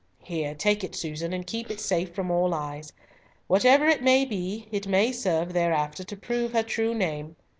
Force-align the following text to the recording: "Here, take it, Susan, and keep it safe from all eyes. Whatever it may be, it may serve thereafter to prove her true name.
"Here, 0.23 0.55
take 0.55 0.83
it, 0.83 0.95
Susan, 0.95 1.31
and 1.31 1.45
keep 1.45 1.69
it 1.69 1.79
safe 1.79 2.15
from 2.15 2.31
all 2.31 2.55
eyes. 2.55 2.91
Whatever 3.45 3.87
it 3.87 4.01
may 4.01 4.25
be, 4.25 4.67
it 4.71 4.87
may 4.87 5.11
serve 5.11 5.53
thereafter 5.53 6.03
to 6.03 6.17
prove 6.17 6.53
her 6.53 6.63
true 6.63 6.95
name. 6.95 7.35